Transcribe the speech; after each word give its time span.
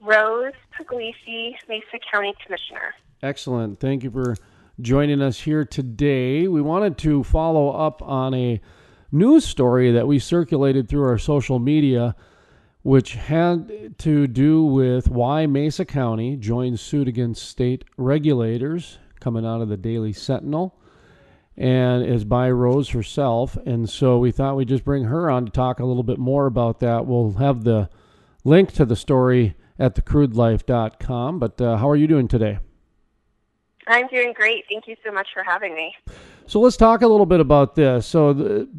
Rose 0.00 0.54
Pugliese, 0.78 1.56
Mesa 1.68 1.98
County 2.10 2.34
Commissioner. 2.44 2.94
Excellent. 3.22 3.80
Thank 3.80 4.02
you 4.02 4.10
for 4.10 4.34
joining 4.80 5.20
us 5.20 5.40
here 5.40 5.64
today. 5.64 6.48
We 6.48 6.62
wanted 6.62 6.96
to 6.98 7.22
follow 7.22 7.70
up 7.70 8.00
on 8.00 8.32
a 8.32 8.62
news 9.12 9.44
story 9.44 9.92
that 9.92 10.06
we 10.06 10.18
circulated 10.18 10.88
through 10.88 11.04
our 11.04 11.18
social 11.18 11.58
media, 11.58 12.16
which 12.82 13.12
had 13.14 13.98
to 13.98 14.26
do 14.26 14.64
with 14.64 15.08
why 15.08 15.46
Mesa 15.46 15.84
County 15.84 16.34
joined 16.36 16.80
suit 16.80 17.06
against 17.06 17.46
state 17.46 17.84
regulators 17.98 18.98
coming 19.20 19.44
out 19.44 19.60
of 19.60 19.68
the 19.68 19.76
Daily 19.76 20.14
Sentinel 20.14 20.74
and 21.58 22.02
is 22.02 22.24
by 22.24 22.50
Rose 22.50 22.88
herself. 22.88 23.58
And 23.66 23.90
so 23.90 24.18
we 24.18 24.32
thought 24.32 24.56
we'd 24.56 24.68
just 24.68 24.84
bring 24.84 25.04
her 25.04 25.30
on 25.30 25.44
to 25.44 25.52
talk 25.52 25.78
a 25.78 25.84
little 25.84 26.02
bit 26.02 26.18
more 26.18 26.46
about 26.46 26.80
that. 26.80 27.04
We'll 27.04 27.32
have 27.32 27.64
the 27.64 27.90
link 28.44 28.72
to 28.72 28.86
the 28.86 28.96
story 28.96 29.56
at 29.80 29.96
thecrudelife.com. 29.96 31.38
But 31.40 31.60
uh, 31.60 31.78
how 31.78 31.88
are 31.88 31.96
you 31.96 32.06
doing 32.06 32.28
today? 32.28 32.58
I'm 33.88 34.06
doing 34.06 34.32
great. 34.34 34.64
Thank 34.70 34.86
you 34.86 34.94
so 35.04 35.10
much 35.10 35.28
for 35.34 35.42
having 35.42 35.74
me. 35.74 35.96
So 36.46 36.60
let's 36.60 36.76
talk 36.76 37.02
a 37.02 37.08
little 37.08 37.26
bit 37.26 37.40
about 37.40 37.74
this. 37.74 38.06
So, 38.06 38.34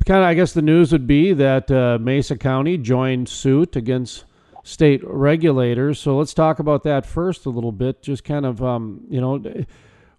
kind 0.05 0.21
of, 0.21 0.25
I 0.25 0.33
guess 0.33 0.53
the 0.53 0.61
news 0.61 0.91
would 0.91 1.07
be 1.07 1.33
that 1.33 1.69
uh, 1.71 1.97
Mesa 1.99 2.37
County 2.37 2.77
joined 2.77 3.27
suit 3.27 3.75
against 3.75 4.25
state 4.63 5.01
regulators. 5.03 5.99
So 5.99 6.17
let's 6.17 6.33
talk 6.33 6.59
about 6.59 6.83
that 6.83 7.05
first 7.05 7.45
a 7.45 7.49
little 7.49 7.71
bit. 7.71 8.01
Just 8.01 8.23
kind 8.23 8.45
of, 8.45 8.63
um, 8.63 9.05
you 9.09 9.19
know, 9.19 9.43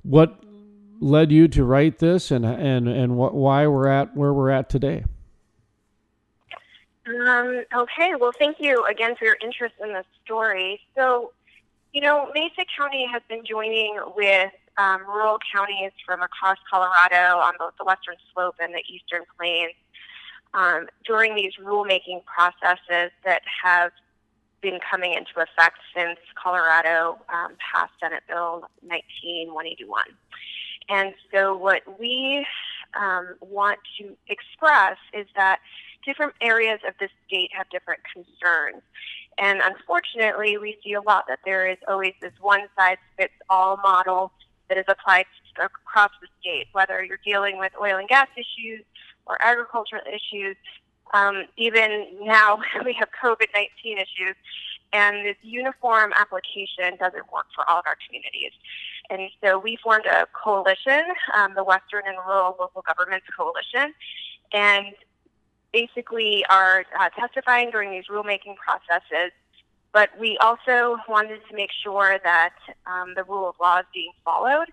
what 0.03 0.43
led 1.01 1.31
you 1.31 1.49
to 1.49 1.65
write 1.65 1.99
this, 1.99 2.31
and 2.31 2.45
and 2.45 2.89
and 2.89 3.17
what, 3.17 3.35
why 3.35 3.67
we're 3.67 3.89
at 3.89 4.17
where 4.17 4.33
we're 4.33 4.51
at 4.51 4.69
today. 4.69 5.05
Um, 7.07 7.65
okay. 7.75 8.15
Well, 8.19 8.33
thank 8.39 8.59
you 8.61 8.85
again 8.85 9.17
for 9.17 9.25
your 9.25 9.37
interest 9.43 9.75
in 9.83 9.93
this 9.93 10.07
story. 10.25 10.81
So, 10.95 11.33
you 11.93 12.01
know, 12.01 12.31
Mesa 12.35 12.65
County 12.77 13.07
has 13.11 13.23
been 13.29 13.45
joining 13.45 13.99
with 14.17 14.53
um, 14.79 15.03
rural 15.07 15.39
counties 15.53 15.93
from 16.07 16.23
across 16.23 16.59
Colorado 16.71 17.39
on 17.39 17.55
both 17.59 17.75
the 17.79 17.85
western 17.85 18.15
slope 18.33 18.55
and 18.61 18.73
the 18.73 18.83
eastern 18.89 19.23
plains 19.37 19.75
um, 20.55 20.87
during 21.05 21.35
these 21.35 21.53
rulemaking 21.63 22.25
processes 22.25 23.11
that 23.25 23.43
have 23.63 23.91
been 24.61 24.79
coming 24.89 25.13
into 25.13 25.33
effect 25.37 25.79
since 25.95 26.19
Colorado 26.41 27.19
um, 27.33 27.53
passed 27.59 27.93
Senate 28.01 28.23
Bill 28.29 28.69
19181. 28.83 30.05
And 30.89 31.15
so, 31.33 31.57
what 31.57 31.83
we 31.99 32.47
um, 32.95 33.35
want 33.41 33.79
to 33.99 34.17
express 34.29 34.99
is 35.13 35.27
that 35.37 35.59
different 36.05 36.35
areas 36.41 36.81
of 36.87 36.95
the 37.01 37.09
state 37.27 37.51
have 37.57 37.69
different 37.71 38.01
concerns. 38.13 38.83
And 39.39 39.61
unfortunately, 39.63 40.59
we 40.59 40.77
see 40.85 40.93
a 40.93 41.01
lot 41.01 41.25
that 41.29 41.41
there 41.45 41.69
is 41.69 41.79
always 41.89 42.13
this 42.21 42.33
one 42.41 42.63
size 42.79 42.99
fits 43.17 43.33
all 43.49 43.77
model 43.79 44.33
that 44.69 44.79
is 44.79 44.85
applied 44.89 45.27
across 45.63 46.11
the 46.21 46.29
state, 46.41 46.67
whether 46.73 47.03
you're 47.03 47.21
dealing 47.25 47.59
with 47.59 47.73
oil 47.81 47.97
and 47.97 48.09
gas 48.09 48.29
issues 48.37 48.85
or 49.27 49.37
agricultural 49.41 50.03
issues. 50.07 50.57
Um, 51.15 51.45
even 51.57 52.07
now, 52.23 52.59
we 52.85 52.93
have 52.95 53.09
COVID 53.23 53.49
19 53.55 53.99
issues, 53.99 54.37
and 54.93 55.27
this 55.27 55.37
uniform 55.43 56.13
application 56.17 56.97
doesn't 56.99 57.31
work 57.33 57.47
for 57.55 57.69
all 57.69 57.79
of 57.79 57.85
our 57.87 57.97
communities. 58.07 58.53
And 59.11 59.31
so 59.43 59.59
we 59.59 59.77
formed 59.83 60.07
a 60.07 60.27
coalition, 60.33 61.03
um, 61.35 61.55
the 61.55 61.65
Western 61.65 62.03
and 62.07 62.17
Rural 62.27 62.57
Local 62.59 62.83
Governments 62.87 63.27
Coalition, 63.37 63.95
and 64.53 64.95
basically 65.73 66.45
are 66.49 66.85
uh, 66.99 67.09
testifying 67.19 67.71
during 67.71 67.91
these 67.91 68.05
rulemaking 68.11 68.57
processes. 68.57 69.33
But 69.93 70.09
we 70.19 70.39
also 70.39 70.97
wanted 71.07 71.41
to 71.51 71.55
make 71.55 71.71
sure 71.83 72.19
that 72.25 72.55
um, 72.87 73.13
the 73.15 73.25
rule 73.25 73.49
of 73.49 73.57
law 73.61 73.81
is 73.81 73.87
being 73.93 74.13
followed. 74.25 74.69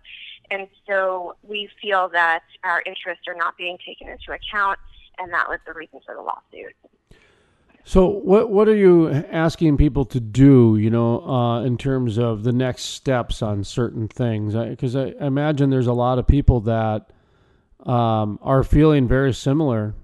And 0.50 0.68
so 0.88 1.36
we 1.44 1.70
feel 1.82 2.10
that 2.10 2.44
our 2.64 2.82
interests 2.86 3.28
are 3.28 3.36
not 3.36 3.58
being 3.58 3.78
taken 3.86 4.08
into 4.08 4.32
account, 4.32 4.80
and 5.18 5.32
that 5.34 5.48
was 5.50 5.60
the 5.68 5.74
reason 5.74 6.00
for 6.06 6.16
the 6.16 6.22
lawsuit. 6.22 6.76
So, 7.84 8.08
what 8.08 8.50
what 8.50 8.68
are 8.68 8.76
you 8.76 9.10
asking 9.10 9.78
people 9.78 10.06
to 10.06 10.20
do? 10.20 10.78
You 10.80 10.90
know, 10.90 11.26
uh, 11.28 11.64
in 11.64 11.78
terms 11.78 12.18
of 12.18 12.44
the 12.44 12.52
next 12.52 12.84
steps 12.84 13.42
on 13.42 13.64
certain 13.64 14.08
things, 14.08 14.54
because 14.54 14.96
I, 14.96 15.14
I, 15.20 15.26
imagine 15.26 15.70
there's 15.70 15.88
a 15.88 15.94
lot 15.94 16.20
of 16.20 16.28
people 16.28 16.62
that 16.62 17.10
um, 17.86 18.38
are 18.42 18.64
feeling 18.64 19.08
very 19.08 19.34
similar 19.34 19.96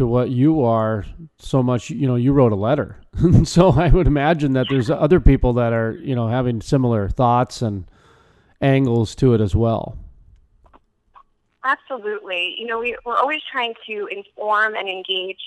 to 0.00 0.06
what 0.06 0.30
you 0.30 0.64
are 0.64 1.04
so 1.38 1.62
much 1.62 1.90
you 1.90 2.06
know 2.06 2.16
you 2.16 2.32
wrote 2.32 2.52
a 2.52 2.56
letter. 2.56 2.96
So 3.44 3.68
i 3.72 3.88
would 3.88 4.06
imagine 4.06 4.54
that 4.54 4.66
there's 4.70 4.88
other 4.88 5.20
people 5.20 5.52
that 5.54 5.74
are 5.74 5.92
you 5.92 6.14
know 6.14 6.28
having 6.28 6.62
similar 6.62 7.10
thoughts 7.10 7.60
and 7.60 7.84
angles 8.62 9.14
to 9.16 9.34
it 9.34 9.42
as 9.42 9.54
well. 9.54 9.98
Absolutely. 11.62 12.54
You 12.58 12.66
know 12.66 12.78
we, 12.78 12.96
we're 13.04 13.18
always 13.18 13.42
trying 13.52 13.74
to 13.88 14.08
inform 14.10 14.74
and 14.74 14.88
engage 14.88 15.42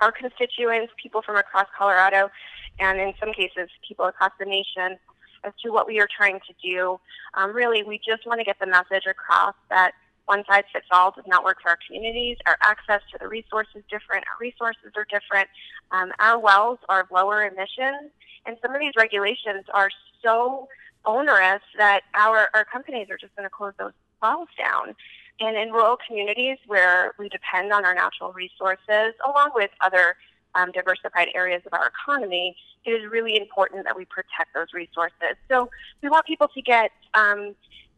our 0.00 0.12
constituents 0.12 0.92
people 1.02 1.20
from 1.20 1.36
across 1.36 1.66
colorado 1.76 2.30
and 2.78 3.00
in 3.00 3.12
some 3.18 3.32
cases 3.32 3.68
people 3.86 4.04
across 4.04 4.30
the 4.38 4.46
nation 4.46 4.96
as 5.42 5.52
to 5.64 5.72
what 5.72 5.88
we 5.88 5.98
are 5.98 6.08
trying 6.16 6.38
to 6.46 6.54
do. 6.62 7.00
Um, 7.34 7.52
really 7.52 7.82
we 7.82 7.98
just 7.98 8.28
want 8.28 8.38
to 8.38 8.44
get 8.44 8.60
the 8.60 8.66
message 8.66 9.06
across 9.10 9.56
that 9.70 9.94
one 10.26 10.44
size 10.48 10.64
fits 10.72 10.86
all 10.90 11.10
does 11.10 11.24
not 11.26 11.44
work 11.44 11.58
for 11.62 11.70
our 11.70 11.78
communities. 11.86 12.36
Our 12.46 12.56
access 12.62 13.00
to 13.12 13.18
the 13.20 13.28
resources 13.28 13.76
is 13.76 13.84
different. 13.90 14.24
Our 14.26 14.38
resources 14.40 14.92
are 14.96 15.06
different. 15.10 15.48
Um, 15.90 16.12
our 16.18 16.38
wells 16.38 16.78
are 16.88 17.06
lower 17.10 17.44
emissions, 17.44 18.10
and 18.46 18.56
some 18.62 18.74
of 18.74 18.80
these 18.80 18.94
regulations 18.96 19.64
are 19.74 19.90
so 20.22 20.68
onerous 21.04 21.62
that 21.76 22.02
our, 22.14 22.48
our 22.54 22.64
companies 22.64 23.08
are 23.10 23.18
just 23.18 23.34
going 23.36 23.46
to 23.46 23.50
close 23.50 23.72
those 23.78 23.92
wells 24.22 24.48
down. 24.56 24.94
And 25.40 25.56
in 25.56 25.72
rural 25.72 25.98
communities 26.06 26.58
where 26.66 27.12
we 27.18 27.28
depend 27.28 27.72
on 27.72 27.84
our 27.84 27.94
natural 27.94 28.32
resources, 28.32 29.14
along 29.26 29.50
with 29.54 29.70
other 29.80 30.16
um, 30.54 30.70
diversified 30.72 31.28
areas 31.34 31.62
of 31.66 31.72
our 31.72 31.88
economy, 31.88 32.56
it 32.84 32.90
is 32.90 33.10
really 33.10 33.36
important 33.36 33.84
that 33.84 33.96
we 33.96 34.04
protect 34.04 34.54
those 34.54 34.68
resources. 34.72 35.36
So 35.48 35.70
we 36.02 36.08
want 36.08 36.26
people 36.26 36.48
to 36.48 36.62
get 36.62 36.90
um, 37.14 37.54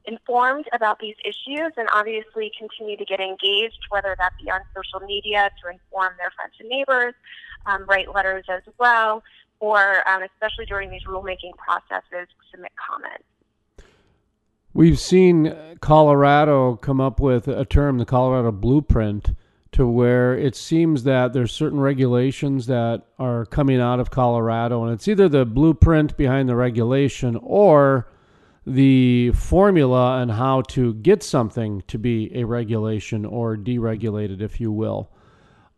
informed 0.07 0.67
about 0.73 0.99
these 0.99 1.17
issues 1.25 1.73
and 1.77 1.89
obviously 1.93 2.51
continue 2.59 2.97
to 2.97 3.05
get 3.05 3.21
engaged, 3.21 3.79
whether 3.91 4.15
that 4.19 4.33
be 4.43 4.51
on 4.51 4.61
social 4.75 5.07
media 5.07 5.51
to 5.63 5.71
inform 5.71 6.15
their 6.19 6.31
friends 6.31 6.55
and 6.61 6.69
neighbors, 6.69 7.15
um, 7.67 7.85
write 7.89 8.15
letters 8.15 8.45
as 8.49 8.63
well, 8.79 9.23
or 9.61 10.07
um, 10.09 10.23
especially 10.23 10.67
during 10.67 10.91
these 10.91 11.05
rulemaking 11.05 11.57
processes, 11.57 12.29
submit 12.51 12.73
comments. 12.77 13.25
We've 14.75 14.99
seen 14.99 15.55
Colorado 15.81 16.77
come 16.77 17.01
up 17.01 17.21
with 17.21 17.47
a 17.47 17.65
term, 17.65 17.99
the 17.99 18.05
Colorado 18.05 18.51
Blueprint, 18.51 19.35
to 19.71 19.87
where 19.87 20.37
it 20.37 20.55
seems 20.55 21.05
that 21.05 21.33
there's 21.33 21.53
certain 21.53 21.81
regulations 21.81 22.67
that 22.67 23.03
are 23.19 23.47
coming 23.47 23.81
out 23.81 24.01
of 24.01 24.11
Colorado, 24.11 24.85
and 24.85 24.93
it's 24.93 25.09
either 25.09 25.29
the 25.29 25.45
blueprint 25.45 26.17
behind 26.17 26.49
the 26.49 26.57
regulation 26.57 27.39
or 27.43 28.09
the 28.67 29.31
formula 29.33 30.13
on 30.19 30.31
how 30.31 30.63
to 30.63 30.95
get 30.95 31.23
something 31.23 31.83
to 31.87 31.99
be 31.99 32.31
a 32.35 32.45
regulation 32.45 33.25
or 33.25 33.57
deregulated, 33.57 34.41
if 34.41 34.61
you 34.61 34.73
will. 34.73 35.11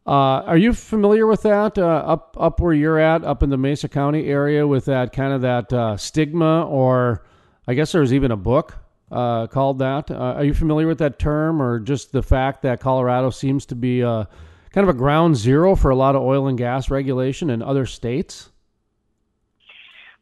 Uh, 0.07 0.43
are 0.47 0.57
you 0.57 0.73
familiar 0.73 1.27
with 1.27 1.43
that 1.43 1.77
uh, 1.79 1.85
up 1.85 2.37
up 2.39 2.61
where 2.61 2.73
you're 2.73 2.99
at, 2.99 3.25
up 3.25 3.43
in 3.43 3.51
the 3.51 3.57
Mesa 3.57 3.89
County 3.89 4.27
area, 4.29 4.65
with 4.65 4.85
that 4.85 5.13
kind 5.13 5.33
of 5.33 5.41
that 5.41 5.73
uh, 5.73 5.97
stigma, 5.97 6.65
or 6.65 7.25
I 7.67 7.75
guess 7.75 7.91
there's 7.91 8.15
even 8.15 8.31
a 8.31 8.37
book 8.37 8.79
uh, 9.11 9.49
called 9.49 9.81
that. 9.81 10.09
Uh, 10.13 10.15
are 10.15 10.45
you 10.45 10.55
familiar 10.55 10.87
with 10.87 10.99
that 10.99 11.19
term, 11.19 11.61
or 11.61 11.81
just 11.81 12.13
the 12.13 12.23
fact 12.23 12.63
that 12.63 12.79
Colorado 12.79 13.31
seems 13.31 13.67
to 13.67 13.75
be 13.75 14.05
uh, 14.05 14.27
kind 14.71 14.89
of 14.89 14.95
a 14.95 14.99
ground 14.99 15.37
zero 15.37 15.75
for 15.75 15.91
a 15.91 15.97
lot 15.97 16.15
of 16.15 16.23
oil 16.23 16.47
and 16.47 16.57
gas 16.57 16.89
regulation 16.89 17.51
in 17.51 17.61
other 17.61 17.85
states? 17.85 18.51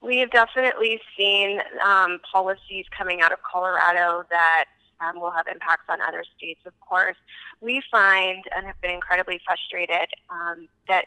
We 0.05 0.19
have 0.19 0.31
definitely 0.31 1.01
seen 1.17 1.61
um, 1.83 2.21
policies 2.31 2.85
coming 2.97 3.23
out 3.23 3.33
of 3.33 3.39
Colorado 3.43 4.25
that 4.29 4.67
um, 5.01 5.19
will 5.19 5.31
have 5.31 5.47
impacts 5.47 5.85
on 5.89 6.03
other 6.03 6.25
states, 6.37 6.61
of 6.67 6.79
course. 6.81 7.17
We 7.62 7.83
find 7.91 8.45
and 8.55 8.67
have 8.67 8.79
been 8.83 8.91
incredibly 8.91 9.41
frustrated 9.47 10.09
um, 10.29 10.69
that 10.89 11.06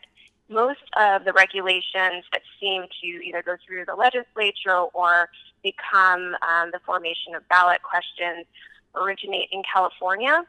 most 0.49 0.79
of 0.97 1.25
the 1.25 1.33
regulations 1.33 2.25
that 2.31 2.41
seem 2.59 2.85
to 3.01 3.07
either 3.07 3.43
go 3.43 3.57
through 3.67 3.85
the 3.85 3.93
legislature 3.93 4.79
or 4.93 5.29
become 5.61 6.35
um, 6.41 6.71
the 6.71 6.79
formation 6.83 7.35
of 7.35 7.47
ballot 7.49 7.81
questions 7.83 8.47
originate 8.95 9.49
in 9.51 9.61
California. 9.71 10.43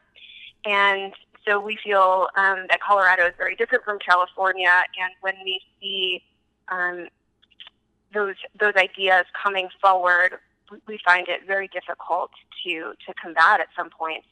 And 0.65 1.13
so 1.47 1.61
we 1.61 1.79
feel 1.85 2.29
um, 2.37 2.65
that 2.71 2.81
Colorado 2.81 3.27
is 3.27 3.35
very 3.37 3.57
different 3.57 3.85
from 3.85 3.99
California. 3.99 4.73
And 4.99 5.13
when 5.21 5.35
we 5.45 5.61
see 5.81 6.23
um, 6.69 7.09
those 8.13 8.37
those 8.59 8.75
ideas 8.77 9.27
coming 9.43 9.69
forward, 9.81 10.39
we 10.87 10.99
find 11.05 11.29
it 11.29 11.47
very 11.47 11.69
difficult 11.69 12.31
to 12.65 12.93
to 13.07 13.15
combat 13.21 13.61
at 13.61 13.69
some 13.77 13.91
point. 13.91 14.25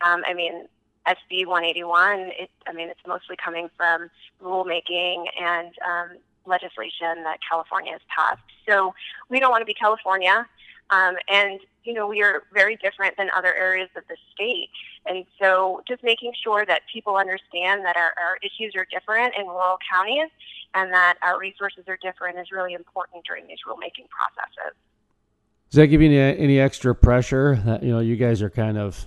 Um, 0.00 0.22
I 0.26 0.34
mean, 0.34 0.66
SB 1.06 1.46
181. 1.46 2.20
It, 2.38 2.50
I 2.66 2.72
mean, 2.72 2.88
it's 2.88 3.00
mostly 3.06 3.36
coming 3.42 3.68
from 3.76 4.10
rulemaking 4.42 5.26
and 5.40 5.72
um, 5.86 6.18
legislation 6.46 7.22
that 7.24 7.38
California 7.48 7.92
has 7.92 8.00
passed. 8.14 8.42
So 8.68 8.94
we 9.28 9.40
don't 9.40 9.50
want 9.50 9.62
to 9.62 9.66
be 9.66 9.74
California. 9.74 10.46
Um, 10.90 11.16
and, 11.28 11.60
you 11.84 11.94
know, 11.94 12.06
we 12.06 12.22
are 12.22 12.44
very 12.52 12.76
different 12.76 13.16
than 13.16 13.28
other 13.34 13.54
areas 13.54 13.88
of 13.96 14.04
the 14.08 14.16
state. 14.32 14.70
And 15.06 15.24
so 15.40 15.82
just 15.86 16.02
making 16.02 16.32
sure 16.42 16.64
that 16.66 16.82
people 16.92 17.16
understand 17.16 17.84
that 17.84 17.96
our, 17.96 18.12
our 18.20 18.38
issues 18.42 18.74
are 18.76 18.86
different 18.90 19.34
in 19.38 19.46
rural 19.46 19.78
counties 19.92 20.28
and 20.74 20.92
that 20.92 21.14
our 21.22 21.38
resources 21.38 21.84
are 21.88 21.98
different 22.02 22.38
is 22.38 22.50
really 22.50 22.74
important 22.74 23.24
during 23.24 23.46
these 23.46 23.58
rulemaking 23.66 24.08
processes. 24.08 24.76
Does 25.70 25.78
that 25.78 25.86
give 25.88 26.02
you 26.02 26.10
any, 26.10 26.38
any 26.38 26.60
extra 26.60 26.94
pressure 26.94 27.60
that, 27.64 27.82
you 27.82 27.90
know, 27.90 28.00
you 28.00 28.16
guys 28.16 28.42
are 28.42 28.50
kind 28.50 28.78
of 28.78 29.06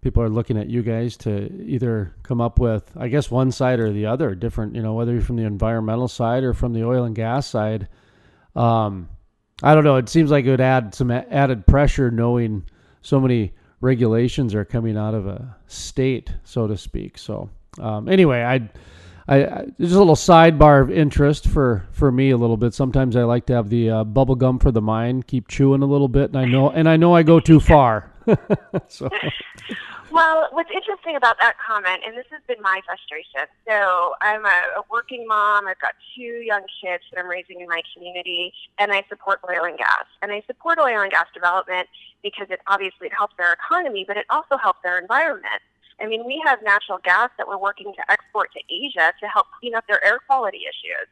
people 0.00 0.22
are 0.22 0.28
looking 0.28 0.58
at 0.58 0.68
you 0.68 0.82
guys 0.82 1.16
to 1.16 1.50
either 1.62 2.14
come 2.22 2.40
up 2.40 2.58
with, 2.58 2.92
I 2.94 3.08
guess, 3.08 3.30
one 3.30 3.50
side 3.50 3.80
or 3.80 3.90
the 3.90 4.06
other, 4.06 4.34
different, 4.34 4.74
you 4.74 4.82
know, 4.82 4.92
whether 4.92 5.12
you're 5.12 5.22
from 5.22 5.36
the 5.36 5.44
environmental 5.44 6.08
side 6.08 6.44
or 6.44 6.52
from 6.52 6.74
the 6.74 6.84
oil 6.84 7.04
and 7.04 7.14
gas 7.16 7.46
side. 7.46 7.88
Um, 8.54 9.08
I 9.62 9.74
don't 9.74 9.84
know. 9.84 9.96
It 9.96 10.08
seems 10.10 10.30
like 10.30 10.44
it 10.44 10.50
would 10.50 10.60
add 10.60 10.94
some 10.94 11.10
added 11.10 11.66
pressure 11.66 12.10
knowing 12.10 12.66
so 13.00 13.18
many 13.18 13.54
regulations 13.80 14.54
are 14.54 14.64
coming 14.64 14.96
out 14.96 15.14
of 15.14 15.26
a 15.26 15.56
state, 15.66 16.32
so 16.44 16.66
to 16.66 16.76
speak. 16.76 17.18
So 17.18 17.50
um, 17.80 18.08
anyway, 18.08 18.42
I, 18.42 18.70
I, 19.28 19.66
just 19.80 19.94
a 19.94 19.98
little 19.98 20.14
sidebar 20.14 20.82
of 20.82 20.90
interest 20.90 21.48
for 21.48 21.86
for 21.92 22.10
me 22.10 22.30
a 22.30 22.36
little 22.36 22.56
bit. 22.56 22.74
Sometimes 22.74 23.16
I 23.16 23.22
like 23.24 23.46
to 23.46 23.54
have 23.54 23.68
the 23.68 23.90
uh, 23.90 24.04
bubble 24.04 24.34
gum 24.36 24.58
for 24.58 24.70
the 24.70 24.82
mind, 24.82 25.26
keep 25.26 25.48
chewing 25.48 25.82
a 25.82 25.86
little 25.86 26.08
bit, 26.08 26.30
and 26.30 26.38
I 26.38 26.44
know 26.44 26.70
and 26.70 26.88
I 26.88 26.96
know 26.96 27.14
I 27.14 27.22
go 27.22 27.40
too 27.40 27.60
far. 27.60 28.12
so. 28.88 29.08
Well, 30.14 30.46
what's 30.52 30.70
interesting 30.70 31.16
about 31.16 31.38
that 31.40 31.56
comment, 31.58 32.02
and 32.06 32.16
this 32.16 32.26
has 32.30 32.40
been 32.46 32.62
my 32.62 32.80
frustration. 32.86 33.50
So 33.66 34.14
I'm 34.22 34.46
a, 34.46 34.78
a 34.78 34.82
working 34.88 35.26
mom. 35.26 35.66
I've 35.66 35.80
got 35.80 35.94
two 36.14 36.38
young 36.46 36.62
kids 36.80 37.02
that 37.10 37.18
I'm 37.18 37.26
raising 37.26 37.60
in 37.60 37.66
my 37.66 37.82
community, 37.92 38.52
and 38.78 38.92
I 38.92 39.02
support 39.08 39.40
oil 39.42 39.64
and 39.64 39.76
gas. 39.76 40.06
And 40.22 40.30
I 40.30 40.44
support 40.46 40.78
oil 40.78 41.00
and 41.00 41.10
gas 41.10 41.26
development 41.34 41.88
because 42.22 42.46
it 42.50 42.60
obviously 42.68 43.08
it 43.08 43.12
helps 43.12 43.34
their 43.36 43.52
economy, 43.52 44.04
but 44.06 44.16
it 44.16 44.24
also 44.30 44.56
helps 44.56 44.78
their 44.84 45.00
environment. 45.00 45.58
I 46.00 46.06
mean, 46.06 46.24
we 46.24 46.40
have 46.46 46.62
natural 46.62 46.98
gas 47.02 47.30
that 47.36 47.48
we're 47.48 47.58
working 47.58 47.92
to 47.92 48.08
export 48.08 48.52
to 48.52 48.60
Asia 48.72 49.12
to 49.18 49.26
help 49.26 49.48
clean 49.58 49.74
up 49.74 49.84
their 49.88 50.02
air 50.04 50.20
quality 50.28 50.62
issues. 50.62 51.10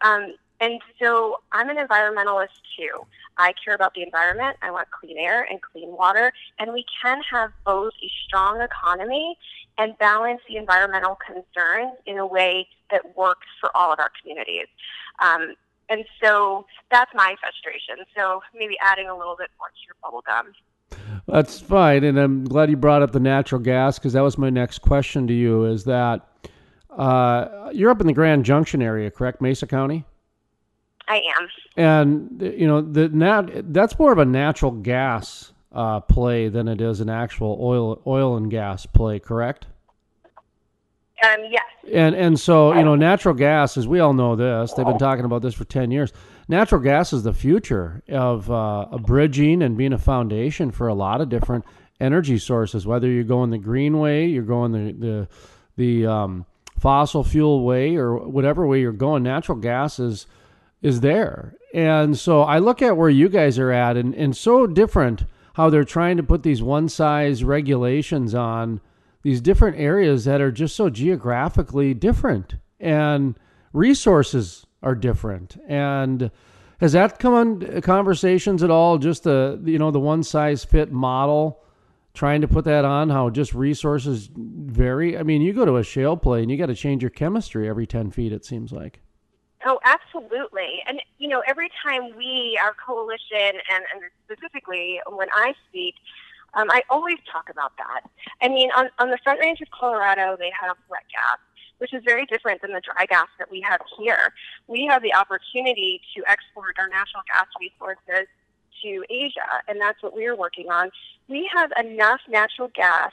Um, 0.00 0.36
and 0.60 0.80
so 1.00 1.36
I'm 1.52 1.70
an 1.70 1.76
environmentalist 1.76 2.48
too. 2.76 3.06
I 3.36 3.52
care 3.64 3.74
about 3.74 3.94
the 3.94 4.02
environment. 4.02 4.56
I 4.62 4.70
want 4.70 4.88
clean 4.90 5.16
air 5.18 5.46
and 5.48 5.60
clean 5.62 5.90
water. 5.96 6.32
And 6.58 6.72
we 6.72 6.84
can 7.00 7.20
have 7.30 7.52
both 7.64 7.92
a 8.02 8.10
strong 8.26 8.60
economy 8.60 9.38
and 9.78 9.96
balance 9.98 10.40
the 10.48 10.56
environmental 10.56 11.16
concerns 11.24 11.96
in 12.06 12.18
a 12.18 12.26
way 12.26 12.66
that 12.90 13.16
works 13.16 13.46
for 13.60 13.74
all 13.76 13.92
of 13.92 14.00
our 14.00 14.10
communities. 14.20 14.66
Um, 15.20 15.54
and 15.88 16.04
so 16.22 16.66
that's 16.90 17.12
my 17.14 17.36
frustration. 17.40 18.04
So 18.16 18.42
maybe 18.54 18.76
adding 18.82 19.08
a 19.08 19.16
little 19.16 19.36
bit 19.38 19.50
more 19.58 19.68
to 19.68 19.80
your 19.86 19.94
bubble 20.02 20.22
gum. 20.26 20.52
That's 21.26 21.60
fine, 21.60 22.04
and 22.04 22.18
I'm 22.18 22.44
glad 22.44 22.70
you 22.70 22.76
brought 22.76 23.02
up 23.02 23.12
the 23.12 23.20
natural 23.20 23.60
gas 23.60 23.98
because 23.98 24.14
that 24.14 24.22
was 24.22 24.38
my 24.38 24.48
next 24.48 24.78
question 24.78 25.26
to 25.26 25.34
you. 25.34 25.66
Is 25.66 25.84
that 25.84 26.26
uh, 26.90 27.70
you're 27.72 27.90
up 27.90 28.00
in 28.00 28.06
the 28.06 28.14
Grand 28.14 28.44
Junction 28.46 28.80
area, 28.80 29.10
correct, 29.10 29.42
Mesa 29.42 29.66
County? 29.66 30.06
I 31.08 31.22
am. 31.38 31.48
And 31.76 32.42
you 32.58 32.66
know 32.66 32.80
the 32.80 33.08
nat- 33.08 33.72
that's 33.72 33.98
more 33.98 34.12
of 34.12 34.18
a 34.18 34.24
natural 34.24 34.72
gas 34.72 35.52
uh, 35.72 36.00
play 36.00 36.48
than 36.48 36.68
it 36.68 36.80
is 36.80 37.00
an 37.00 37.08
actual 37.08 37.58
oil 37.60 38.02
oil 38.06 38.36
and 38.36 38.50
gas 38.50 38.86
play, 38.86 39.18
correct? 39.18 39.66
Um, 41.22 41.40
yes. 41.50 41.64
And 41.92 42.14
and 42.14 42.38
so 42.38 42.74
you 42.74 42.84
know 42.84 42.94
natural 42.94 43.34
gas, 43.34 43.76
as 43.76 43.88
we 43.88 44.00
all 44.00 44.12
know 44.12 44.36
this, 44.36 44.72
they've 44.72 44.86
been 44.86 44.98
talking 44.98 45.24
about 45.24 45.42
this 45.42 45.54
for 45.54 45.64
ten 45.64 45.90
years. 45.90 46.12
Natural 46.48 46.80
gas 46.80 47.12
is 47.12 47.22
the 47.22 47.32
future 47.32 48.02
of 48.08 48.50
uh, 48.50 48.86
a 48.90 48.98
bridging 48.98 49.62
and 49.62 49.76
being 49.76 49.92
a 49.92 49.98
foundation 49.98 50.70
for 50.70 50.88
a 50.88 50.94
lot 50.94 51.20
of 51.20 51.28
different 51.28 51.64
energy 52.00 52.38
sources. 52.38 52.86
Whether 52.86 53.08
you're 53.08 53.24
going 53.24 53.50
the 53.50 53.58
green 53.58 53.98
way, 53.98 54.26
you're 54.26 54.44
going 54.44 54.72
the 54.72 54.92
the 54.92 55.28
the 55.76 56.06
um, 56.06 56.46
fossil 56.78 57.24
fuel 57.24 57.64
way, 57.64 57.96
or 57.96 58.16
whatever 58.16 58.66
way 58.66 58.80
you're 58.80 58.92
going, 58.92 59.22
natural 59.22 59.58
gas 59.58 59.98
is 59.98 60.26
is 60.82 61.00
there. 61.00 61.54
And 61.74 62.18
so 62.18 62.42
I 62.42 62.58
look 62.58 62.82
at 62.82 62.96
where 62.96 63.10
you 63.10 63.28
guys 63.28 63.58
are 63.58 63.72
at 63.72 63.96
and, 63.96 64.14
and 64.14 64.36
so 64.36 64.66
different 64.66 65.24
how 65.54 65.70
they're 65.70 65.84
trying 65.84 66.16
to 66.16 66.22
put 66.22 66.42
these 66.42 66.62
one 66.62 66.88
size 66.88 67.42
regulations 67.42 68.34
on 68.34 68.80
these 69.22 69.40
different 69.40 69.78
areas 69.78 70.24
that 70.24 70.40
are 70.40 70.52
just 70.52 70.76
so 70.76 70.88
geographically 70.88 71.94
different 71.94 72.54
and 72.80 73.34
resources 73.72 74.66
are 74.82 74.94
different. 74.94 75.60
And 75.66 76.30
has 76.80 76.92
that 76.92 77.18
come 77.18 77.34
on 77.34 77.76
uh, 77.76 77.80
conversations 77.80 78.62
at 78.62 78.70
all? 78.70 78.98
Just 78.98 79.24
the 79.24 79.60
you 79.64 79.78
know 79.78 79.90
the 79.90 80.00
one 80.00 80.22
size 80.22 80.64
fit 80.64 80.92
model, 80.92 81.60
trying 82.14 82.40
to 82.40 82.48
put 82.48 82.64
that 82.66 82.84
on 82.84 83.10
how 83.10 83.30
just 83.30 83.54
resources 83.54 84.30
vary. 84.34 85.18
I 85.18 85.22
mean, 85.24 85.42
you 85.42 85.52
go 85.52 85.64
to 85.64 85.76
a 85.76 85.82
shale 85.82 86.16
play 86.16 86.42
and 86.42 86.50
you 86.50 86.56
got 86.56 86.66
to 86.66 86.74
change 86.74 87.02
your 87.02 87.10
chemistry 87.10 87.68
every 87.68 87.86
ten 87.86 88.10
feet. 88.10 88.32
It 88.32 88.44
seems 88.44 88.72
like. 88.72 89.00
Oh, 89.64 89.80
absolutely. 89.84 90.82
And, 90.86 91.00
you 91.18 91.28
know, 91.28 91.42
every 91.46 91.68
time 91.82 92.16
we, 92.16 92.58
our 92.62 92.74
coalition, 92.74 93.60
and, 93.70 93.84
and 93.92 94.02
specifically 94.24 95.00
when 95.08 95.28
I 95.34 95.54
speak, 95.68 95.94
um, 96.54 96.68
I 96.70 96.82
always 96.88 97.18
talk 97.30 97.50
about 97.50 97.72
that. 97.76 98.02
I 98.40 98.48
mean, 98.48 98.70
on, 98.76 98.88
on 98.98 99.10
the 99.10 99.18
Front 99.22 99.40
Range 99.40 99.60
of 99.60 99.68
Colorado, 99.70 100.36
they 100.38 100.50
have 100.58 100.76
wet 100.88 101.02
gas, 101.12 101.38
which 101.78 101.92
is 101.92 102.02
very 102.04 102.24
different 102.26 102.62
than 102.62 102.72
the 102.72 102.80
dry 102.80 103.04
gas 103.06 103.26
that 103.38 103.50
we 103.50 103.60
have 103.68 103.80
here. 103.98 104.32
We 104.68 104.86
have 104.86 105.02
the 105.02 105.14
opportunity 105.14 106.00
to 106.16 106.22
export 106.26 106.78
our 106.78 106.88
natural 106.88 107.22
gas 107.26 107.46
resources 107.60 108.28
to 108.82 109.04
Asia, 109.10 109.62
and 109.66 109.80
that's 109.80 110.02
what 110.02 110.14
we're 110.14 110.36
working 110.36 110.70
on. 110.70 110.90
We 111.28 111.50
have 111.52 111.72
enough 111.84 112.20
natural 112.28 112.68
gas 112.74 113.12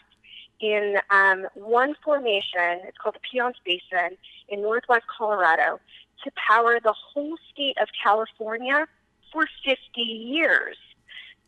in 0.62 0.96
um, 1.10 1.48
one 1.56 1.96
formation, 2.04 2.80
it's 2.88 2.98
called 2.98 3.16
the 3.16 3.20
Piceance 3.40 3.56
Basin 3.66 4.18
in 4.48 4.62
northwest 4.62 5.04
Colorado, 5.18 5.80
to 6.24 6.32
power 6.48 6.80
the 6.80 6.94
whole 6.94 7.38
state 7.52 7.78
of 7.82 7.88
California 8.02 8.88
for 9.32 9.48
50 9.66 9.78
years. 10.02 10.78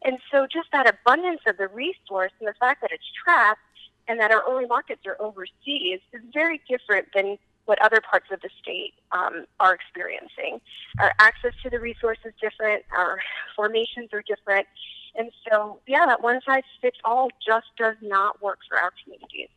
And 0.04 0.20
so 0.32 0.46
just 0.46 0.70
that 0.72 0.88
abundance 0.88 1.42
of 1.48 1.58
the 1.58 1.68
resource 1.68 2.32
and 2.40 2.48
the 2.48 2.54
fact 2.60 2.82
that 2.82 2.92
it's 2.92 3.10
trapped 3.24 3.62
and 4.08 4.20
that 4.20 4.32
our 4.32 4.48
only 4.48 4.68
markets 4.68 5.02
are 5.06 5.18
overseas 5.20 6.00
is 6.14 6.22
very 6.34 6.62
different 6.70 7.08
than 7.14 7.38
what 7.66 7.82
other 7.82 8.02
parts 8.02 8.28
of 8.32 8.40
the 8.42 8.50
state 8.62 8.94
um, 9.12 9.46
are 9.60 9.74
experiencing. 9.74 10.62
Our 11.00 11.14
access 11.20 11.54
to 11.64 11.70
the 11.70 11.80
resource 11.80 12.18
is 12.26 12.34
different, 12.40 12.84
our 12.96 13.20
formations 13.56 14.10
are 14.14 14.24
different. 14.26 14.68
And 15.16 15.32
so, 15.50 15.80
yeah, 15.88 16.06
that 16.06 16.22
one 16.22 16.40
size 16.46 16.64
fits 16.82 16.98
all 17.04 17.30
just 17.46 17.66
does 17.78 17.96
not 18.02 18.42
work 18.42 18.60
for 18.70 18.78
our 18.78 18.92
communities. 19.04 19.50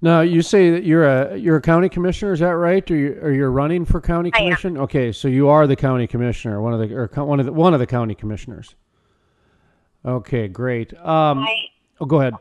Now 0.00 0.20
you 0.20 0.42
say 0.42 0.70
that 0.70 0.84
you're 0.84 1.06
a 1.06 1.36
you're 1.36 1.56
a 1.56 1.62
county 1.62 1.88
commissioner. 1.88 2.32
Is 2.32 2.40
that 2.40 2.50
right? 2.50 2.88
Or 2.90 2.96
you 2.96 3.18
are 3.22 3.32
you 3.32 3.46
running 3.46 3.84
for 3.84 4.00
county 4.00 4.30
commission? 4.30 4.76
Okay, 4.76 5.12
so 5.12 5.28
you 5.28 5.48
are 5.48 5.66
the 5.66 5.76
county 5.76 6.06
commissioner, 6.06 6.60
one 6.60 6.74
of 6.74 6.80
the 6.80 6.94
or 6.94 7.06
one 7.24 7.40
of 7.40 7.46
the 7.46 7.52
one 7.52 7.72
of 7.72 7.80
the 7.80 7.86
county 7.86 8.14
commissioners. 8.14 8.74
Okay, 10.04 10.48
great. 10.48 10.92
Um, 10.98 11.38
I, 11.38 11.56
oh, 12.00 12.04
go 12.04 12.20
ahead. 12.20 12.34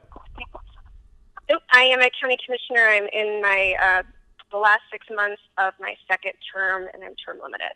I 1.71 1.83
am 1.83 2.01
a 2.01 2.09
county 2.19 2.37
commissioner. 2.45 2.87
I'm 2.87 3.07
in 3.13 3.41
my 3.41 3.75
uh, 3.81 4.03
the 4.51 4.57
last 4.57 4.81
six 4.91 5.07
months 5.13 5.41
of 5.57 5.73
my 5.79 5.95
second 6.07 6.33
term, 6.53 6.87
and 6.93 7.03
I'm 7.03 7.15
term 7.15 7.39
limited. 7.41 7.71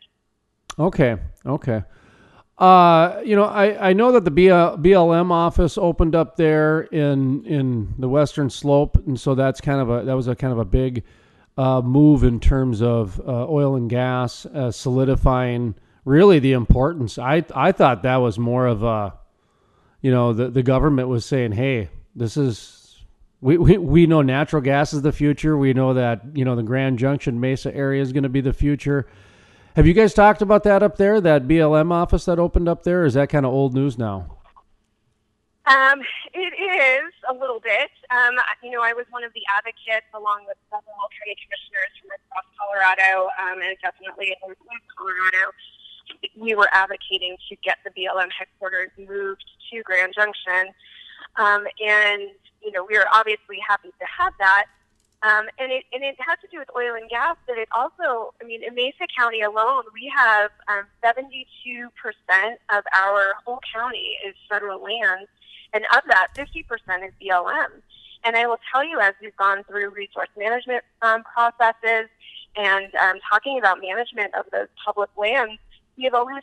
Okay. 0.78 1.16
Okay. 1.46 1.82
Uh, 2.58 3.20
you 3.24 3.36
know, 3.36 3.44
I, 3.44 3.90
I 3.90 3.92
know 3.92 4.10
that 4.12 4.24
the 4.24 4.32
BL, 4.32 4.82
BLM 4.82 5.30
office 5.30 5.78
opened 5.78 6.16
up 6.16 6.36
there 6.36 6.82
in 6.82 7.44
in 7.46 7.94
the 7.98 8.08
Western 8.08 8.50
Slope, 8.50 8.96
and 9.06 9.18
so 9.18 9.36
that's 9.36 9.60
kind 9.60 9.80
of 9.80 9.90
a 9.90 10.04
that 10.04 10.14
was 10.14 10.26
a 10.26 10.34
kind 10.34 10.52
of 10.52 10.58
a 10.58 10.64
big 10.64 11.04
uh, 11.56 11.80
move 11.82 12.24
in 12.24 12.40
terms 12.40 12.82
of 12.82 13.20
uh, 13.20 13.46
oil 13.48 13.76
and 13.76 13.88
gas 13.88 14.44
uh, 14.46 14.72
solidifying 14.72 15.76
really 16.04 16.40
the 16.40 16.52
importance. 16.52 17.16
I 17.16 17.44
I 17.54 17.70
thought 17.70 18.02
that 18.02 18.16
was 18.16 18.40
more 18.40 18.66
of 18.66 18.82
a, 18.82 19.14
you 20.00 20.10
know, 20.10 20.32
the 20.32 20.50
the 20.50 20.64
government 20.64 21.06
was 21.06 21.24
saying, 21.24 21.52
hey, 21.52 21.90
this 22.16 22.36
is 22.36 23.04
we, 23.40 23.56
we, 23.56 23.78
we 23.78 24.06
know 24.06 24.22
natural 24.22 24.62
gas 24.62 24.92
is 24.92 25.02
the 25.02 25.12
future. 25.12 25.56
We 25.56 25.74
know 25.74 25.94
that 25.94 26.22
you 26.34 26.44
know 26.44 26.56
the 26.56 26.64
Grand 26.64 26.98
Junction 26.98 27.38
Mesa 27.38 27.72
area 27.72 28.02
is 28.02 28.12
going 28.12 28.24
to 28.24 28.28
be 28.28 28.40
the 28.40 28.52
future 28.52 29.06
have 29.78 29.86
you 29.86 29.94
guys 29.94 30.12
talked 30.12 30.42
about 30.42 30.64
that 30.64 30.82
up 30.82 30.98
there? 30.98 31.20
That 31.20 31.46
BLM 31.46 31.92
office 31.92 32.24
that 32.24 32.40
opened 32.40 32.68
up 32.68 32.82
there? 32.82 33.06
Is 33.06 33.14
that 33.14 33.30
kind 33.30 33.46
of 33.46 33.52
old 33.54 33.74
news 33.74 33.96
now? 33.96 34.26
Um, 35.70 36.02
it 36.34 36.50
is 36.50 37.14
a 37.30 37.32
little 37.32 37.60
bit. 37.60 37.86
Um, 38.10 38.34
you 38.60 38.72
know, 38.72 38.82
I 38.82 38.92
was 38.92 39.06
one 39.10 39.22
of 39.22 39.30
the 39.38 39.42
advocates 39.46 40.10
along 40.18 40.50
with 40.50 40.58
several 40.66 40.98
county 41.14 41.38
commissioners 41.38 41.94
from 42.02 42.10
across 42.10 42.42
Colorado, 42.58 43.30
um, 43.38 43.62
and 43.62 43.78
definitely 43.78 44.34
in 44.34 44.54
Colorado. 44.98 45.54
We 46.34 46.56
were 46.56 46.68
advocating 46.74 47.36
to 47.48 47.54
get 47.62 47.78
the 47.86 47.94
BLM 47.94 48.34
headquarters 48.34 48.90
moved 48.98 49.46
to 49.70 49.82
Grand 49.86 50.10
Junction. 50.10 50.74
Um, 51.38 51.70
and, 51.86 52.34
you 52.66 52.72
know, 52.74 52.82
we 52.82 52.96
are 52.96 53.06
obviously 53.14 53.62
happy 53.62 53.94
to 53.94 54.06
have 54.10 54.32
that. 54.40 54.66
Um, 55.22 55.46
and 55.58 55.72
it 55.72 55.84
and 55.92 56.04
it 56.04 56.14
has 56.20 56.38
to 56.42 56.48
do 56.50 56.58
with 56.58 56.68
oil 56.76 56.94
and 56.94 57.10
gas, 57.10 57.36
but 57.46 57.58
it 57.58 57.68
also, 57.72 58.34
I 58.40 58.44
mean, 58.44 58.62
in 58.62 58.74
Mesa 58.74 59.06
County 59.16 59.40
alone, 59.40 59.82
we 59.92 60.12
have 60.14 60.50
um, 60.68 60.84
72 61.02 61.88
percent 62.00 62.60
of 62.70 62.84
our 62.94 63.34
whole 63.44 63.58
county 63.74 64.14
is 64.26 64.36
federal 64.48 64.80
land, 64.80 65.26
and 65.72 65.84
of 65.96 66.02
that, 66.08 66.28
50 66.36 66.62
percent 66.64 67.02
is 67.02 67.12
BLM. 67.20 67.82
And 68.24 68.36
I 68.36 68.46
will 68.46 68.60
tell 68.72 68.84
you, 68.84 69.00
as 69.00 69.14
we've 69.20 69.36
gone 69.36 69.64
through 69.64 69.90
resource 69.90 70.28
management 70.36 70.84
um, 71.02 71.24
processes 71.24 72.08
and 72.56 72.94
um, 72.94 73.18
talking 73.28 73.58
about 73.58 73.78
management 73.80 74.34
of 74.34 74.44
those 74.52 74.68
public 74.84 75.10
lands, 75.16 75.58
we 75.96 76.04
have 76.04 76.14
always 76.14 76.42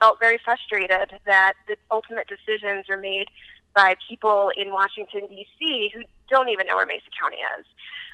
felt 0.00 0.18
very 0.20 0.38
frustrated 0.42 1.18
that 1.26 1.54
the 1.68 1.76
ultimate 1.90 2.28
decisions 2.28 2.88
are 2.88 2.96
made 2.96 3.26
by 3.74 3.94
people 4.08 4.50
in 4.56 4.72
Washington, 4.72 5.22
D.C., 5.28 5.92
who 5.94 6.02
don't 6.30 6.48
even 6.48 6.66
know 6.66 6.76
where 6.76 6.86
Mesa 6.86 7.12
County 7.18 7.36
is. 7.58 7.66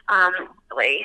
Um. 0.09 0.32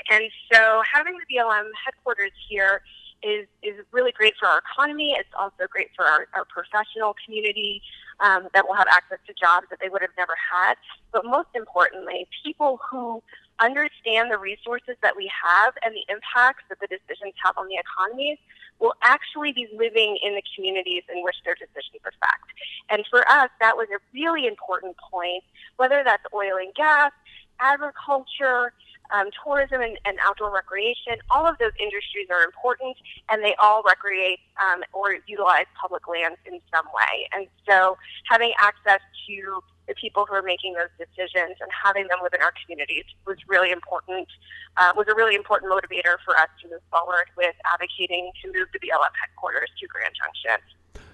And 0.09 0.31
so 0.51 0.81
having 0.91 1.17
the 1.17 1.35
BLM 1.35 1.69
headquarters 1.85 2.31
here 2.49 2.81
is, 3.23 3.47
is 3.61 3.75
really 3.91 4.11
great 4.11 4.33
for 4.39 4.47
our 4.47 4.59
economy. 4.59 5.15
It's 5.17 5.29
also 5.37 5.67
great 5.69 5.89
for 5.95 6.05
our, 6.05 6.27
our 6.33 6.45
professional 6.45 7.15
community 7.25 7.81
um, 8.19 8.47
that 8.53 8.67
will 8.67 8.75
have 8.75 8.87
access 8.89 9.19
to 9.27 9.33
jobs 9.33 9.67
that 9.69 9.79
they 9.81 9.89
would 9.89 10.01
have 10.01 10.15
never 10.17 10.33
had. 10.51 10.75
But 11.11 11.25
most 11.25 11.49
importantly, 11.53 12.27
people 12.43 12.79
who 12.89 13.21
understand 13.59 14.31
the 14.31 14.37
resources 14.37 14.95
that 15.01 15.15
we 15.17 15.29
have 15.29 15.73
and 15.83 15.93
the 15.93 16.05
impacts 16.13 16.63
that 16.69 16.79
the 16.79 16.87
decisions 16.87 17.33
have 17.43 17.57
on 17.57 17.67
the 17.67 17.75
economies 17.75 18.37
will 18.79 18.93
actually 19.01 19.51
be 19.51 19.67
living 19.75 20.17
in 20.21 20.35
the 20.35 20.43
communities 20.55 21.03
in 21.13 21.23
which 21.23 21.35
their 21.43 21.55
decisions 21.55 22.01
affect. 22.05 22.45
And 22.89 23.03
for 23.09 23.27
us, 23.29 23.49
that 23.59 23.75
was 23.75 23.87
a 23.89 23.99
really 24.13 24.45
important 24.45 24.95
point, 25.11 25.43
whether 25.77 26.03
that's 26.05 26.23
oil 26.33 26.57
and 26.57 26.73
gas, 26.75 27.11
agriculture, 27.59 28.73
um, 29.11 29.29
tourism 29.43 29.81
and, 29.81 29.97
and, 30.05 30.17
outdoor 30.21 30.53
recreation, 30.53 31.17
all 31.29 31.45
of 31.45 31.57
those 31.57 31.71
industries 31.79 32.27
are 32.29 32.43
important 32.43 32.97
and 33.29 33.43
they 33.43 33.55
all 33.59 33.83
recreate 33.83 34.39
um, 34.59 34.83
or 34.93 35.15
utilize 35.27 35.65
public 35.79 36.07
lands 36.07 36.37
in 36.45 36.59
some 36.73 36.85
way. 36.87 37.27
And 37.33 37.47
so 37.67 37.97
having 38.29 38.53
access 38.59 38.99
to 39.27 39.61
the 39.87 39.95
people 39.95 40.25
who 40.27 40.35
are 40.35 40.43
making 40.43 40.73
those 40.73 40.91
decisions 40.99 41.55
and 41.61 41.71
having 41.71 42.07
them 42.07 42.19
within 42.21 42.41
our 42.41 42.51
communities 42.61 43.05
was 43.25 43.37
really 43.47 43.71
important, 43.71 44.27
uh, 44.75 44.91
was 44.95 45.07
a 45.07 45.15
really 45.15 45.35
important 45.35 45.71
motivator 45.71 46.17
for 46.25 46.35
us 46.37 46.49
to 46.61 46.69
move 46.69 46.81
forward 46.91 47.25
with 47.37 47.55
advocating 47.71 48.31
to 48.43 48.51
move 48.51 48.67
the 48.73 48.79
BLM 48.79 49.15
headquarters 49.19 49.69
to 49.79 49.87
Grand 49.87 50.13
Junction. 50.21 50.59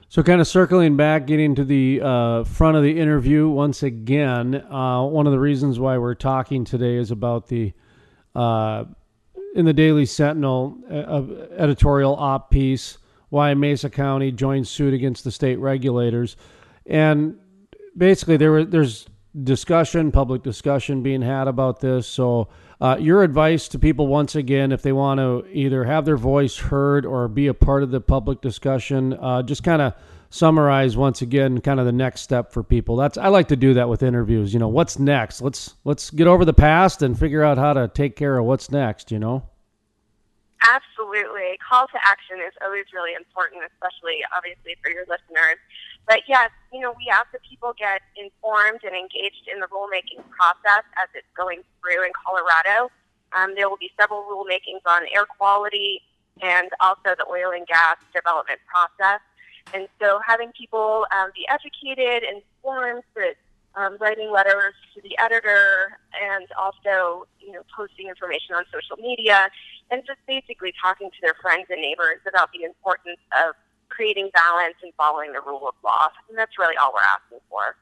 So, 0.10 0.22
kind 0.22 0.40
of 0.40 0.48
circling 0.48 0.96
back, 0.96 1.26
getting 1.26 1.56
to 1.56 1.64
the 1.64 2.00
uh, 2.04 2.44
front 2.44 2.78
of 2.78 2.84
the 2.84 3.00
interview 3.00 3.50
once 3.50 3.82
again, 3.82 4.56
uh, 4.56 5.04
one 5.04 5.26
of 5.26 5.32
the 5.32 5.40
reasons 5.40 5.80
why 5.80 5.98
we're 5.98 6.14
talking 6.14 6.66
today 6.66 6.98
is 6.98 7.10
about 7.10 7.48
the 7.48 7.74
uh, 8.36 8.86
in 9.56 9.66
the 9.66 9.74
Daily 9.74 10.06
Sentinel 10.06 10.78
uh, 10.90 11.24
editorial 11.58 12.16
op 12.16 12.50
piece 12.50 12.98
why 13.30 13.54
Mesa 13.56 13.90
County 13.90 14.32
joined 14.32 14.68
suit 14.68 14.94
against 14.94 15.24
the 15.24 15.32
state 15.32 15.58
regulators, 15.58 16.38
and 16.86 17.36
basically 17.98 18.38
there 18.38 18.52
were 18.52 18.64
there's 18.64 19.08
discussion, 19.44 20.12
public 20.12 20.44
discussion 20.44 21.02
being 21.02 21.22
had 21.22 21.48
about 21.48 21.80
this. 21.80 22.06
So, 22.06 22.50
uh, 22.80 22.98
your 23.00 23.24
advice 23.24 23.68
to 23.70 23.80
people 23.80 24.08
once 24.08 24.36
again, 24.36 24.72
if 24.72 24.82
they 24.82 24.92
want 24.92 25.20
to 25.20 25.46
either 25.52 25.84
have 25.84 26.06
their 26.06 26.18
voice 26.18 26.58
heard 26.58 27.06
or 27.06 27.28
be 27.28 27.48
a 27.48 27.54
part 27.54 27.82
of 27.82 27.90
the 27.90 28.02
public 28.02 28.42
discussion, 28.42 29.14
uh, 29.14 29.42
just 29.42 29.64
kind 29.64 29.82
of 29.82 29.94
summarize 30.34 30.98
once 30.98 31.22
again 31.22 31.62
kind 31.62 31.80
of 31.80 31.86
the 31.86 31.92
next 31.92 32.22
step 32.22 32.52
for 32.52 32.64
people. 32.64 32.96
That's 32.96 33.18
i 33.20 33.28
like 33.28 33.48
to 33.50 33.56
do 33.56 33.76
that 33.76 33.88
with 33.88 34.02
interviews 34.02 34.52
you 34.52 34.60
know 34.60 34.68
what's 34.68 34.98
next? 34.98 35.42
Let's 35.42 35.76
let's 35.84 36.10
get 36.10 36.26
over 36.26 36.44
the 36.44 36.54
past 36.54 37.04
and 37.04 37.18
figure 37.18 37.44
out 37.44 37.60
how 37.60 37.74
to 37.74 37.88
take 37.88 38.16
care 38.16 38.38
of 38.40 38.46
what's 38.46 38.72
next 38.72 39.12
you 39.12 39.20
know? 39.20 39.44
Absolutely. 40.64 41.60
Call 41.62 41.86
to 41.86 42.00
action 42.04 42.38
is 42.42 42.54
always 42.66 42.86
really 42.94 43.14
important 43.14 43.62
especially 43.62 44.26
obviously 44.36 44.76
for 44.82 44.90
your 44.90 45.06
listeners. 45.06 45.62
But 46.08 46.22
yes 46.28 46.50
you 46.74 46.80
know 46.80 46.96
we 46.98 47.14
ask 47.14 47.30
that 47.32 47.42
people 47.48 47.74
get 47.78 48.02
informed 48.18 48.82
and 48.84 48.96
engaged 48.98 49.46
in 49.54 49.62
the 49.62 49.68
rulemaking 49.70 50.26
process 50.34 50.82
as 50.98 51.14
it's 51.14 51.30
going 51.38 51.62
through 51.80 52.06
in 52.06 52.12
colorado. 52.18 52.90
Um, 53.38 53.54
there 53.54 53.70
will 53.70 53.78
be 53.78 53.92
several 54.02 54.26
rulemakings 54.26 54.82
on 54.90 55.04
air 55.14 55.26
quality 55.38 56.02
and 56.42 56.70
also 56.80 57.14
the 57.14 57.26
oil 57.30 57.54
and 57.54 57.68
gas 57.68 57.98
development 58.14 58.60
process 58.66 59.22
and 59.74 59.88
so 60.00 60.20
having 60.26 60.52
people 60.58 61.06
um, 61.16 61.32
be 61.36 61.48
educated, 61.50 62.24
and 62.24 62.42
informed, 62.42 63.04
that 63.16 63.36
um, 63.76 63.98
writing 64.00 64.32
letters 64.32 64.74
to 64.94 65.02
the 65.02 65.18
editor, 65.18 65.98
and 66.14 66.48
also 66.58 67.28
you 67.40 67.52
know 67.52 67.62
posting 67.76 68.08
information 68.08 68.56
on 68.56 68.66
social 68.72 69.02
media, 69.02 69.50
and 69.92 70.04
just 70.06 70.20
basically 70.28 70.74
talking 70.82 71.10
to 71.10 71.18
their 71.22 71.36
friends 71.42 71.66
and 71.70 71.82
neighbors 71.82 72.20
about 72.28 72.50
the 72.54 72.64
importance 72.64 73.20
of 73.46 73.56
creating 73.90 74.30
balance 74.34 74.76
and 74.82 74.92
following 74.98 75.34
the 75.34 75.42
rule 75.42 75.68
of 75.68 75.76
law. 75.84 76.10
And 76.30 76.38
that's 76.38 76.58
really 76.58 76.76
all 76.78 76.92
we're 76.94 77.06
asking 77.06 77.40
for. 77.50 77.76